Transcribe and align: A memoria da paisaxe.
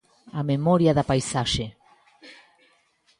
A 0.39 0.41
memoria 0.51 0.95
da 0.97 1.07
paisaxe. 1.11 1.65